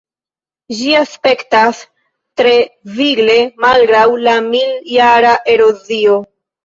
Ĝi 0.77 0.93
aspektas 0.99 1.81
tre 2.41 2.53
vigle 2.95 3.35
malgraŭ 3.67 4.03
la 4.29 4.35
mil-jara 4.49 5.35
erozio. 5.57 6.17